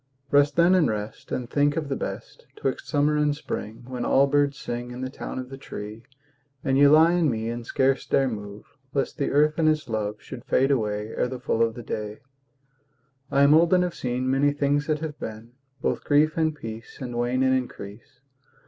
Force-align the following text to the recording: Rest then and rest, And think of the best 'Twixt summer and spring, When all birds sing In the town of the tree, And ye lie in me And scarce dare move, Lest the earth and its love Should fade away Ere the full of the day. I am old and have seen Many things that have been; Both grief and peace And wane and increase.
Rest 0.31 0.55
then 0.55 0.73
and 0.73 0.89
rest, 0.89 1.31
And 1.31 1.47
think 1.47 1.77
of 1.77 1.87
the 1.87 1.95
best 1.95 2.47
'Twixt 2.55 2.87
summer 2.87 3.17
and 3.17 3.35
spring, 3.35 3.83
When 3.85 4.03
all 4.03 4.25
birds 4.25 4.57
sing 4.57 4.89
In 4.89 5.01
the 5.01 5.11
town 5.11 5.37
of 5.37 5.49
the 5.49 5.59
tree, 5.59 6.01
And 6.63 6.75
ye 6.75 6.87
lie 6.87 7.11
in 7.13 7.29
me 7.29 7.51
And 7.51 7.63
scarce 7.63 8.07
dare 8.07 8.27
move, 8.27 8.65
Lest 8.95 9.19
the 9.19 9.29
earth 9.29 9.59
and 9.59 9.69
its 9.69 9.87
love 9.87 10.19
Should 10.19 10.43
fade 10.43 10.71
away 10.71 11.09
Ere 11.09 11.27
the 11.27 11.39
full 11.39 11.61
of 11.61 11.75
the 11.75 11.83
day. 11.83 12.17
I 13.29 13.43
am 13.43 13.53
old 13.53 13.75
and 13.75 13.83
have 13.83 13.93
seen 13.93 14.27
Many 14.27 14.53
things 14.53 14.87
that 14.87 15.01
have 15.01 15.19
been; 15.19 15.51
Both 15.83 16.03
grief 16.03 16.35
and 16.35 16.55
peace 16.55 16.97
And 16.99 17.15
wane 17.15 17.43
and 17.43 17.55
increase. 17.55 18.21